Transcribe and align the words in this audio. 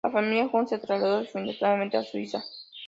La 0.03 0.09
familia 0.09 0.47
Jung 0.47 0.65
se 0.65 0.79
trasladó 0.79 1.19
definitivamente 1.19 1.95
a 1.95 2.01
Suiza. 2.03 2.43